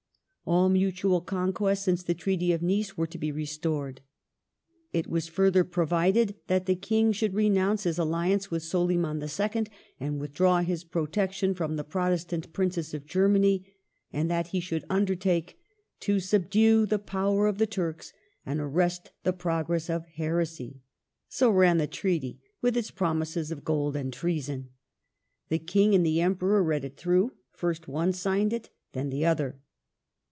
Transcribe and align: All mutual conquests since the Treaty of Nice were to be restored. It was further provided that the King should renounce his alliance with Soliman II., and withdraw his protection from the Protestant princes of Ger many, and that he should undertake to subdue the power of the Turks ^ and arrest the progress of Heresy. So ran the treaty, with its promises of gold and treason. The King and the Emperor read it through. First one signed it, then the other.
All 0.43 0.67
mutual 0.67 1.21
conquests 1.21 1.85
since 1.85 2.03
the 2.03 2.13
Treaty 2.15 2.51
of 2.51 2.61
Nice 2.61 2.97
were 2.97 3.07
to 3.07 3.17
be 3.17 3.31
restored. 3.31 4.01
It 4.91 5.07
was 5.07 5.29
further 5.29 5.63
provided 5.63 6.35
that 6.47 6.65
the 6.65 6.75
King 6.75 7.13
should 7.13 7.33
renounce 7.33 7.83
his 7.83 7.97
alliance 7.97 8.51
with 8.51 8.61
Soliman 8.61 9.21
II., 9.23 9.65
and 9.97 10.19
withdraw 10.19 10.59
his 10.59 10.83
protection 10.83 11.53
from 11.53 11.77
the 11.77 11.85
Protestant 11.85 12.51
princes 12.51 12.93
of 12.93 13.05
Ger 13.05 13.29
many, 13.29 13.65
and 14.11 14.29
that 14.29 14.47
he 14.47 14.59
should 14.59 14.83
undertake 14.89 15.57
to 16.01 16.19
subdue 16.19 16.85
the 16.85 16.99
power 16.99 17.47
of 17.47 17.57
the 17.57 17.67
Turks 17.67 18.09
^ 18.11 18.13
and 18.45 18.59
arrest 18.59 19.11
the 19.23 19.31
progress 19.33 19.89
of 19.89 20.05
Heresy. 20.07 20.81
So 21.29 21.49
ran 21.49 21.77
the 21.77 21.87
treaty, 21.87 22.41
with 22.61 22.75
its 22.75 22.91
promises 22.91 23.51
of 23.51 23.63
gold 23.63 23.95
and 23.95 24.11
treason. 24.11 24.71
The 25.47 25.59
King 25.59 25.95
and 25.95 26.05
the 26.05 26.19
Emperor 26.19 26.61
read 26.61 26.83
it 26.83 26.97
through. 26.97 27.31
First 27.53 27.87
one 27.87 28.11
signed 28.11 28.51
it, 28.51 28.69
then 28.91 29.11
the 29.11 29.25
other. 29.25 29.57